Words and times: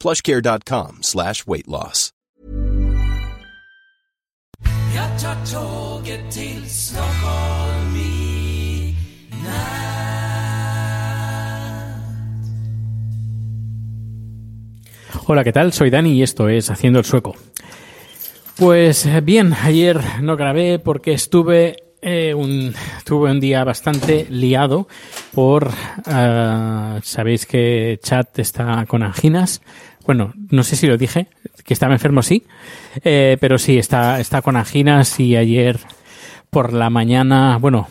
plushcare.com 0.00 0.98
slash 1.02 1.46
weight 1.46 1.68
loss. 1.68 2.12
Hola, 15.28 15.44
¿qué 15.44 15.52
tal? 15.52 15.72
Soy 15.72 15.90
Dani 15.90 16.12
y 16.12 16.22
esto 16.22 16.48
es 16.48 16.70
Haciendo 16.70 17.00
el 17.00 17.04
Sueco. 17.04 17.34
Pues 18.56 19.06
eh, 19.06 19.20
bien, 19.20 19.52
ayer 19.52 20.00
no 20.22 20.36
grabé 20.36 20.78
porque 20.78 21.12
estuve 21.12 21.76
eh, 22.08 22.32
un, 22.34 22.72
tuve 23.04 23.32
un 23.32 23.40
día 23.40 23.64
bastante 23.64 24.28
liado 24.30 24.86
por, 25.34 25.72
eh, 26.08 27.00
sabéis 27.02 27.46
que 27.46 27.98
Chat 28.00 28.38
está 28.38 28.86
con 28.86 29.02
anginas. 29.02 29.60
Bueno, 30.06 30.32
no 30.50 30.62
sé 30.62 30.76
si 30.76 30.86
lo 30.86 30.96
dije, 30.96 31.26
que 31.64 31.74
estaba 31.74 31.94
enfermo, 31.94 32.22
sí, 32.22 32.44
eh, 33.02 33.36
pero 33.40 33.58
sí, 33.58 33.76
está, 33.76 34.20
está 34.20 34.40
con 34.40 34.54
anginas 34.54 35.18
y 35.18 35.34
ayer 35.34 35.80
por 36.48 36.72
la 36.72 36.90
mañana, 36.90 37.58
bueno, 37.58 37.88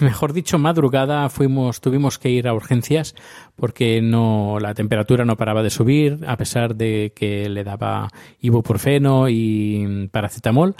mejor 0.00 0.32
dicho, 0.32 0.56
madrugada 0.60 1.28
fuimos, 1.28 1.80
tuvimos 1.80 2.20
que 2.20 2.30
ir 2.30 2.46
a 2.46 2.54
urgencias 2.54 3.16
porque 3.56 4.00
no, 4.00 4.58
la 4.60 4.72
temperatura 4.74 5.24
no 5.24 5.36
paraba 5.36 5.64
de 5.64 5.70
subir, 5.70 6.20
a 6.28 6.36
pesar 6.36 6.76
de 6.76 7.12
que 7.12 7.48
le 7.48 7.64
daba 7.64 8.08
ibuprofeno 8.40 9.28
y 9.28 10.08
paracetamol 10.12 10.76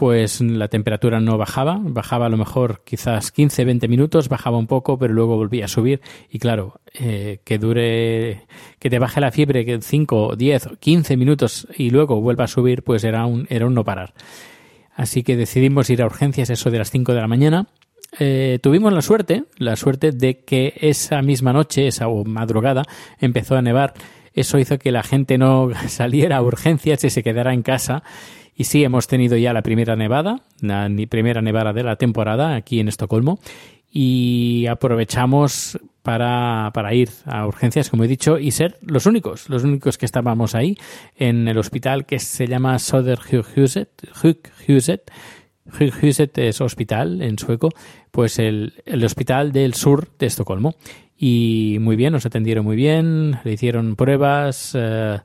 pues 0.00 0.40
la 0.40 0.68
temperatura 0.68 1.20
no 1.20 1.36
bajaba, 1.36 1.78
bajaba 1.78 2.24
a 2.24 2.28
lo 2.30 2.38
mejor 2.38 2.80
quizás 2.86 3.30
15, 3.32 3.66
20 3.66 3.86
minutos, 3.86 4.30
bajaba 4.30 4.56
un 4.56 4.66
poco, 4.66 4.98
pero 4.98 5.12
luego 5.12 5.36
volvía 5.36 5.66
a 5.66 5.68
subir 5.68 6.00
y 6.30 6.38
claro, 6.38 6.80
eh, 6.94 7.40
que 7.44 7.58
dure, 7.58 8.46
que 8.78 8.88
te 8.88 8.98
baje 8.98 9.20
la 9.20 9.30
fiebre 9.30 9.66
que 9.66 9.82
5, 9.82 10.36
10, 10.36 10.68
15 10.80 11.16
minutos 11.18 11.68
y 11.76 11.90
luego 11.90 12.18
vuelva 12.18 12.44
a 12.44 12.46
subir, 12.46 12.82
pues 12.82 13.04
era 13.04 13.26
un, 13.26 13.46
era 13.50 13.66
un 13.66 13.74
no 13.74 13.84
parar. 13.84 14.14
Así 14.94 15.22
que 15.22 15.36
decidimos 15.36 15.90
ir 15.90 16.00
a 16.00 16.06
urgencias 16.06 16.48
eso 16.48 16.70
de 16.70 16.78
las 16.78 16.90
5 16.90 17.12
de 17.12 17.20
la 17.20 17.28
mañana. 17.28 17.66
Eh, 18.18 18.58
tuvimos 18.62 18.94
la 18.94 19.02
suerte, 19.02 19.44
la 19.58 19.76
suerte 19.76 20.12
de 20.12 20.38
que 20.44 20.72
esa 20.80 21.20
misma 21.20 21.52
noche, 21.52 21.86
esa 21.86 22.08
madrugada, 22.08 22.84
empezó 23.18 23.54
a 23.54 23.60
nevar. 23.60 23.92
Eso 24.32 24.58
hizo 24.58 24.78
que 24.78 24.92
la 24.92 25.02
gente 25.02 25.36
no 25.36 25.68
saliera 25.88 26.38
a 26.38 26.42
urgencias 26.42 27.04
y 27.04 27.10
se 27.10 27.22
quedara 27.22 27.52
en 27.52 27.62
casa. 27.62 28.02
Y 28.54 28.64
sí, 28.64 28.84
hemos 28.84 29.06
tenido 29.06 29.36
ya 29.36 29.52
la 29.52 29.62
primera 29.62 29.96
nevada, 29.96 30.42
la 30.60 30.90
primera 31.08 31.40
nevada 31.42 31.72
de 31.72 31.82
la 31.82 31.96
temporada 31.96 32.54
aquí 32.54 32.80
en 32.80 32.88
Estocolmo. 32.88 33.40
Y 33.92 34.66
aprovechamos 34.66 35.78
para, 36.02 36.70
para 36.72 36.94
ir 36.94 37.10
a 37.24 37.46
urgencias, 37.46 37.90
como 37.90 38.04
he 38.04 38.08
dicho, 38.08 38.38
y 38.38 38.52
ser 38.52 38.78
los 38.82 39.06
únicos, 39.06 39.48
los 39.48 39.64
únicos 39.64 39.98
que 39.98 40.06
estábamos 40.06 40.54
ahí 40.54 40.76
en 41.16 41.48
el 41.48 41.58
hospital 41.58 42.06
que 42.06 42.18
se 42.18 42.46
llama 42.46 42.78
Söderhuset. 42.78 43.90
Huset. 44.68 45.10
Huset 46.02 46.38
es 46.38 46.60
hospital 46.60 47.22
en 47.22 47.38
sueco, 47.38 47.70
pues 48.10 48.38
el, 48.38 48.74
el 48.86 49.04
hospital 49.04 49.52
del 49.52 49.74
sur 49.74 50.08
de 50.18 50.26
Estocolmo. 50.26 50.74
Y 51.16 51.76
muy 51.80 51.96
bien, 51.96 52.12
nos 52.12 52.24
atendieron 52.26 52.64
muy 52.64 52.76
bien, 52.76 53.38
le 53.44 53.52
hicieron 53.52 53.94
pruebas. 53.94 54.72
eh, 54.74 55.18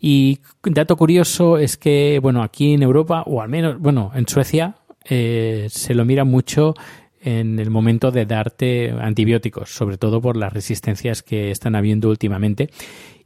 y 0.00 0.40
dato 0.64 0.96
curioso 0.96 1.58
es 1.58 1.76
que, 1.76 2.18
bueno, 2.22 2.42
aquí 2.42 2.72
en 2.72 2.82
Europa, 2.82 3.22
o 3.26 3.42
al 3.42 3.48
menos, 3.48 3.78
bueno, 3.78 4.10
en 4.14 4.26
Suecia, 4.26 4.76
eh, 5.04 5.66
se 5.70 5.94
lo 5.94 6.04
mira 6.04 6.24
mucho 6.24 6.74
en 7.20 7.58
el 7.58 7.70
momento 7.70 8.10
de 8.10 8.24
darte 8.24 8.90
antibióticos, 8.90 9.70
sobre 9.70 9.98
todo 9.98 10.22
por 10.22 10.36
las 10.36 10.52
resistencias 10.52 11.22
que 11.22 11.50
están 11.50 11.74
habiendo 11.74 12.08
últimamente 12.08 12.70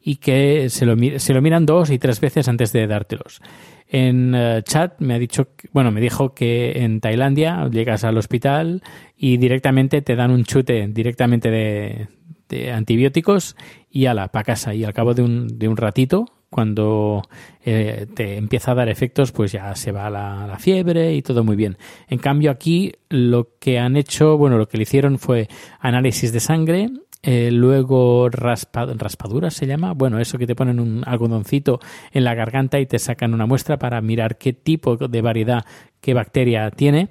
y 0.03 0.17
que 0.17 0.69
se 0.69 0.85
lo, 0.85 0.97
se 1.19 1.33
lo 1.33 1.41
miran 1.41 1.65
dos 1.65 1.91
y 1.91 1.99
tres 1.99 2.21
veces 2.21 2.49
antes 2.49 2.73
de 2.73 2.87
dártelos. 2.87 3.41
En 3.89 4.35
eh, 4.35 4.63
chat 4.65 5.01
me 5.01 5.15
ha 5.15 5.19
dicho, 5.19 5.49
bueno, 5.73 5.93
me 5.93 6.01
dijo 6.01 6.35
que 6.35 6.83
en 6.83 7.01
Tailandia 7.01 7.69
llegas 7.71 8.03
al 8.03 8.19
hospital 8.19 8.83
y 9.17 9.37
directamente 9.37 10.03
te 10.03 10.17
dan 10.17 10.33
un 10.33 10.45
chute 10.45 10.89
directamente 10.89 11.51
de, 11.51 12.09
de 12.49 12.73
antibióticos 12.73 13.57
y 13.91 14.07
ala, 14.07 14.29
para 14.29 14.45
casa. 14.45 14.75
Y 14.75 14.85
al 14.85 14.93
cabo 14.93 15.15
de 15.15 15.23
un, 15.23 15.59
de 15.59 15.69
un 15.69 15.77
ratito, 15.77 16.27
cuando 16.55 17.23
eh, 17.65 18.07
te 18.15 18.37
empieza 18.37 18.71
a 18.71 18.75
dar 18.77 18.89
efectos, 18.89 19.33
pues 19.33 19.51
ya 19.51 19.75
se 19.75 19.91
va 19.91 20.09
la, 20.09 20.57
fiebre 20.61 21.13
y 21.13 21.21
todo 21.21 21.43
muy 21.43 21.57
bien. 21.57 21.77
En 22.07 22.21
cambio, 22.21 22.53
aquí 22.53 22.93
lo 23.09 23.49
que 23.59 23.81
han 23.81 23.97
hecho, 23.97 24.39
bueno, 24.39 24.57
lo 24.57 24.69
que 24.69 24.77
le 24.77 24.85
hicieron 24.85 25.19
fue 25.19 25.49
análisis 25.81 26.33
de 26.33 26.39
sangre, 26.39 26.91
eh, 27.25 27.51
luego 27.51 28.31
raspa- 28.31 28.97
raspadura 28.97 29.51
se 29.51 29.67
llama, 29.67 29.95
bueno, 29.95 30.21
eso 30.21 30.39
que 30.39 30.47
te 30.47 30.55
ponen 30.55 30.79
un 30.79 31.03
algodoncito 31.05 31.81
en 32.13 32.23
la 32.23 32.37
garganta 32.37 32.79
y 32.79 32.87
te 32.87 33.01
sacan 33.01 33.35
una 33.35 33.47
muestra 33.47 33.77
para 33.77 34.01
mirar 34.01 34.39
qué 34.39 34.53
tipo 34.53 34.97
de 34.97 35.23
variedad, 35.23 35.65
qué 36.01 36.15
bacteria 36.15 36.71
tiene. 36.71 37.09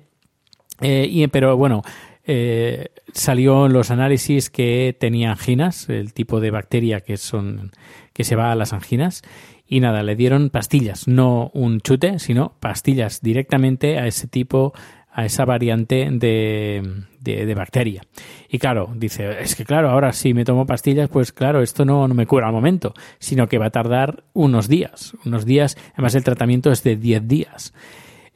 Eh, 0.79 1.05
y, 1.09 1.27
pero 1.27 1.57
bueno, 1.57 1.81
eh, 2.25 2.89
salió 3.11 3.65
en 3.65 3.73
los 3.73 3.91
análisis 3.91 4.49
que 4.49 4.95
tenía 4.97 5.31
anginas, 5.31 5.89
el 5.89 6.13
tipo 6.13 6.39
de 6.39 6.51
bacteria 6.51 7.01
que 7.01 7.17
son 7.17 7.71
que 8.13 8.23
se 8.23 8.35
va 8.35 8.51
a 8.51 8.55
las 8.55 8.73
anginas. 8.73 9.23
Y 9.67 9.79
nada, 9.79 10.03
le 10.03 10.15
dieron 10.15 10.49
pastillas, 10.49 11.07
no 11.07 11.49
un 11.53 11.81
chute, 11.81 12.19
sino 12.19 12.53
pastillas 12.59 13.21
directamente 13.21 13.97
a 13.97 14.07
ese 14.07 14.27
tipo, 14.27 14.73
a 15.11 15.25
esa 15.25 15.45
variante 15.45 16.07
de, 16.11 17.05
de, 17.19 17.45
de 17.45 17.55
bacteria. 17.55 18.03
Y 18.49 18.59
claro, 18.59 18.91
dice, 18.95 19.41
es 19.41 19.55
que 19.55 19.65
claro, 19.65 19.89
ahora 19.89 20.13
si 20.13 20.33
me 20.33 20.45
tomo 20.45 20.67
pastillas, 20.67 21.09
pues 21.09 21.31
claro, 21.31 21.61
esto 21.61 21.85
no, 21.85 22.07
no 22.07 22.13
me 22.13 22.27
cura 22.27 22.47
al 22.47 22.53
momento, 22.53 22.93
sino 23.19 23.47
que 23.47 23.57
va 23.57 23.67
a 23.67 23.71
tardar 23.71 24.23
unos 24.33 24.67
días. 24.67 25.15
Unos 25.25 25.45
días, 25.45 25.75
además 25.93 26.13
el 26.15 26.23
tratamiento 26.23 26.71
es 26.71 26.83
de 26.83 26.95
10 26.95 27.27
días. 27.27 27.73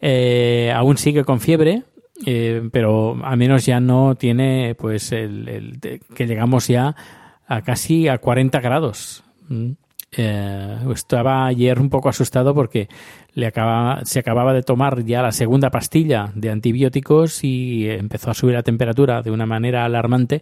Eh, 0.02 0.72
aún 0.74 0.98
sigue 0.98 1.24
con 1.24 1.40
fiebre, 1.40 1.84
eh, 2.26 2.68
pero 2.72 3.18
al 3.24 3.38
menos 3.38 3.66
ya 3.66 3.80
no 3.80 4.16
tiene, 4.16 4.76
pues, 4.76 5.12
el, 5.12 5.48
el- 5.48 5.80
que 6.14 6.28
llegamos 6.28 6.68
ya 6.68 6.96
a 7.48 7.62
casi 7.62 8.08
a 8.08 8.18
40 8.18 8.60
grados. 8.60 9.24
Mm. 9.48 9.72
Eh, 10.16 10.78
estaba 10.94 11.46
ayer 11.48 11.80
un 11.80 11.90
poco 11.90 12.08
asustado 12.10 12.54
porque 12.56 12.88
le 13.34 13.46
acaba, 13.46 14.00
se 14.06 14.20
acababa 14.20 14.54
de 14.54 14.64
tomar 14.64 15.04
ya 15.04 15.22
la 15.22 15.34
segunda 15.34 15.70
pastilla 15.70 16.32
de 16.34 16.50
antibióticos 16.50 17.44
y 17.44 17.90
empezó 17.90 18.32
a 18.32 18.34
subir 18.34 18.56
la 18.56 18.64
temperatura 18.64 19.22
de 19.22 19.32
una 19.32 19.46
manera 19.46 19.84
alarmante 19.84 20.42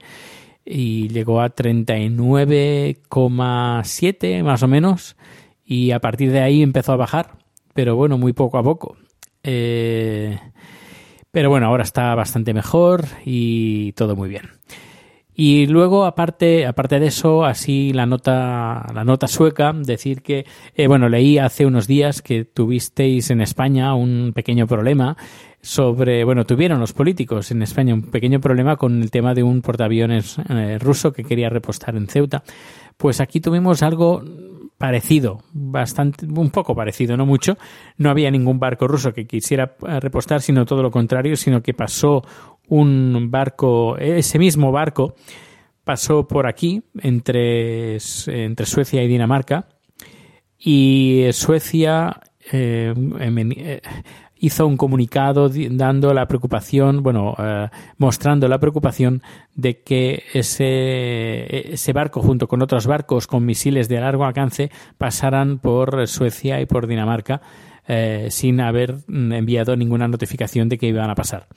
y 0.64 1.08
llegó 1.10 1.42
a 1.42 1.50
39,7 1.50 4.44
más 4.44 4.64
o 4.64 4.68
menos 4.68 5.16
y 5.66 5.92
a 5.92 6.00
partir 6.00 6.32
de 6.32 6.42
ahí 6.42 6.62
empezó 6.62 6.94
a 6.94 6.98
bajar, 6.98 7.32
pero 7.74 7.96
bueno, 7.96 8.18
muy 8.18 8.34
poco 8.34 8.58
a 8.58 8.64
poco. 8.64 8.96
Eh, 9.44 10.38
pero 11.36 11.50
bueno, 11.50 11.66
ahora 11.66 11.84
está 11.84 12.16
bastante 12.16 12.54
mejor 12.54 13.04
y 13.26 13.92
todo 13.92 14.16
muy 14.16 14.30
bien. 14.30 14.52
Y 15.34 15.68
luego, 15.68 16.06
aparte, 16.06 16.66
aparte 16.66 16.98
de 16.98 17.08
eso, 17.08 17.44
así 17.44 17.92
la 17.92 18.06
nota, 18.06 18.90
la 18.94 19.04
nota 19.04 19.28
sueca, 19.28 19.74
decir 19.74 20.22
que, 20.22 20.46
eh, 20.76 20.88
bueno, 20.88 21.10
leí 21.10 21.38
hace 21.38 21.66
unos 21.66 21.88
días 21.88 22.22
que 22.22 22.46
tuvisteis 22.46 23.32
en 23.32 23.42
España 23.42 23.96
un 23.96 24.32
pequeño 24.34 24.66
problema 24.66 25.18
sobre, 25.60 26.24
bueno, 26.24 26.46
tuvieron 26.46 26.80
los 26.80 26.94
políticos 26.94 27.52
en 27.52 27.64
España 27.64 27.94
un 27.94 28.04
pequeño 28.04 28.40
problema 28.40 28.78
con 28.78 29.02
el 29.02 29.12
tema 29.12 29.34
de 29.34 29.44
un 29.44 29.62
portaaviones 29.62 30.38
eh, 30.48 30.78
ruso 30.80 31.12
que 31.12 31.26
quería 31.26 31.50
repostar 31.50 31.98
en 31.98 32.08
Ceuta. 32.08 32.44
Pues 32.96 33.20
aquí 33.20 33.42
tuvimos 33.42 33.84
algo 33.84 34.24
parecido, 34.78 35.42
bastante, 35.54 36.26
un 36.26 36.50
poco 36.50 36.76
parecido, 36.76 37.16
no 37.18 37.26
mucho. 37.26 37.58
No 37.98 38.10
había 38.10 38.32
ningún 38.32 38.60
barco 38.60 38.88
ruso 38.88 39.14
que 39.14 39.26
quisiera 39.26 39.76
eh, 39.88 40.00
repostar, 40.00 40.42
sino 40.42 40.66
todo 40.66 40.84
lo 40.84 40.92
contrario, 40.92 41.36
sino 41.36 41.62
que 41.62 41.74
pasó 41.74 42.24
un 42.68 43.30
barco, 43.30 43.98
ese 43.98 44.40
mismo 44.40 44.72
barco 44.72 45.16
pasó 45.84 46.28
por 46.28 46.48
aquí 46.48 46.82
entre, 47.00 47.98
entre 48.28 48.66
Suecia 48.66 49.04
y 49.04 49.08
Dinamarca 49.08 49.68
y 50.58 51.28
Suecia 51.32 52.22
eh, 52.52 52.94
eh, 53.20 53.82
hizo 54.38 54.68
un 54.68 54.78
comunicado 54.78 55.50
dando 55.50 56.14
la 56.14 56.28
preocupación, 56.28 57.04
bueno, 57.04 57.36
eh, 57.38 57.70
mostrando 57.98 58.48
la 58.48 58.60
preocupación 58.60 59.22
de 59.56 59.82
que 59.82 60.24
ese, 60.34 61.74
ese 61.74 61.94
barco 61.94 62.22
junto 62.22 62.48
con 62.48 62.62
otros 62.62 62.88
barcos 62.88 63.28
con 63.28 63.46
misiles 63.46 63.88
de 63.88 64.00
largo 64.00 64.26
alcance 64.26 64.72
pasaran 64.98 65.60
por 65.60 66.08
Suecia 66.08 66.60
y 66.62 66.66
por 66.66 66.88
Dinamarca 66.88 67.42
sin 68.30 68.62
haber 68.62 68.98
enviado 69.08 69.76
ninguna 69.76 70.08
notificación 70.08 70.70
de 70.70 70.78
que 70.78 70.88
iban 70.88 71.10
a 71.10 71.16
pasar. 71.16 71.48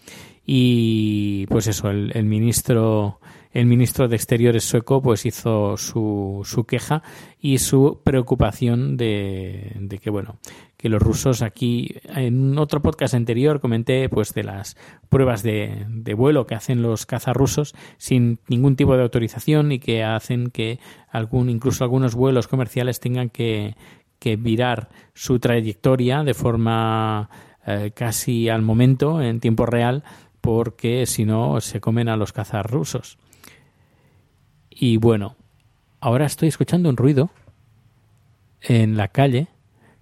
Y 0.44 1.46
pues 1.46 1.66
eso, 1.66 1.90
el 1.90 2.24
ministro 2.24 3.20
el 3.52 3.66
ministro 3.66 4.08
de 4.08 4.16
Exteriores 4.16 4.64
sueco 4.64 5.00
pues 5.00 5.24
hizo 5.24 5.76
su, 5.76 6.42
su 6.44 6.64
queja 6.64 7.02
y 7.40 7.58
su 7.58 8.00
preocupación 8.04 8.96
de, 8.96 9.72
de, 9.80 9.98
que 9.98 10.10
bueno 10.10 10.38
que 10.76 10.88
los 10.88 11.02
rusos 11.02 11.42
aquí 11.42 11.96
en 12.14 12.58
otro 12.58 12.82
podcast 12.82 13.14
anterior 13.14 13.60
comenté 13.60 14.08
pues 14.08 14.34
de 14.34 14.44
las 14.44 14.76
pruebas 15.08 15.42
de, 15.42 15.86
de 15.88 16.14
vuelo 16.14 16.46
que 16.46 16.54
hacen 16.54 16.82
los 16.82 17.06
cazas 17.06 17.34
rusos 17.34 17.74
sin 17.96 18.38
ningún 18.48 18.76
tipo 18.76 18.96
de 18.96 19.02
autorización 19.02 19.72
y 19.72 19.78
que 19.78 20.04
hacen 20.04 20.50
que 20.50 20.78
algún 21.10 21.48
incluso 21.48 21.84
algunos 21.84 22.14
vuelos 22.14 22.48
comerciales 22.48 23.00
tengan 23.00 23.30
que, 23.30 23.74
que 24.18 24.36
virar 24.36 24.88
su 25.14 25.38
trayectoria 25.38 26.22
de 26.24 26.34
forma 26.34 27.30
eh, 27.66 27.92
casi 27.94 28.48
al 28.48 28.62
momento 28.62 29.20
en 29.20 29.40
tiempo 29.40 29.66
real 29.66 30.04
porque 30.40 31.06
si 31.06 31.24
no 31.24 31.60
se 31.60 31.80
comen 31.80 32.08
a 32.08 32.16
los 32.16 32.32
cazas 32.32 32.64
rusos. 32.64 33.18
Y 34.70 34.96
bueno, 34.96 35.36
ahora 36.00 36.26
estoy 36.26 36.48
escuchando 36.48 36.88
un 36.88 36.96
ruido 36.96 37.30
en 38.60 38.96
la 38.96 39.08
calle. 39.08 39.48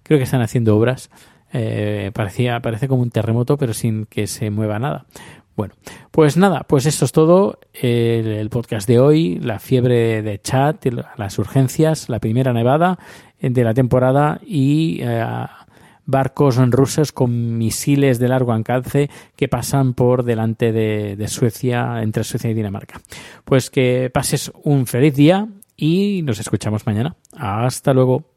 Creo 0.03 0.19
que 0.19 0.23
están 0.23 0.41
haciendo 0.41 0.77
obras. 0.77 1.09
Eh, 1.53 2.11
parecía, 2.13 2.61
parece 2.61 2.87
como 2.87 3.01
un 3.01 3.09
terremoto, 3.09 3.57
pero 3.57 3.73
sin 3.73 4.05
que 4.05 4.27
se 4.27 4.49
mueva 4.49 4.79
nada. 4.79 5.05
Bueno, 5.57 5.73
pues 6.11 6.37
nada, 6.37 6.65
pues 6.69 6.85
esto 6.85 7.05
es 7.05 7.11
todo. 7.11 7.59
El, 7.73 8.47
podcast 8.51 8.87
de 8.87 8.99
hoy, 8.99 9.39
la 9.39 9.57
fiebre 9.57 10.21
de 10.21 10.39
chat, 10.39 10.85
las 11.17 11.39
urgencias, 11.39 12.09
la 12.09 12.19
primera 12.19 12.53
nevada 12.53 12.99
de 13.41 13.63
la 13.63 13.73
temporada 13.73 14.39
y 14.45 14.99
eh, 15.01 15.25
barcos 16.05 16.57
rusos 16.69 17.11
con 17.11 17.57
misiles 17.57 18.19
de 18.19 18.27
largo 18.27 18.53
alcance 18.53 19.09
que 19.35 19.47
pasan 19.47 19.95
por 19.95 20.23
delante 20.23 20.71
de, 20.71 21.27
Suecia, 21.27 22.03
entre 22.03 22.23
Suecia 22.23 22.51
y 22.51 22.53
Dinamarca. 22.53 23.01
Pues 23.43 23.71
que 23.71 24.11
pases 24.13 24.51
un 24.63 24.85
feliz 24.85 25.15
día 25.15 25.47
y 25.75 26.21
nos 26.21 26.39
escuchamos 26.39 26.85
mañana. 26.85 27.15
Hasta 27.35 27.95
luego. 27.95 28.36